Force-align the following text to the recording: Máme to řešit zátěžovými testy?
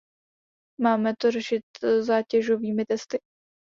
Máme 0.81 1.13
to 1.19 1.31
řešit 1.31 1.61
zátěžovými 1.99 2.85
testy? 2.85 3.19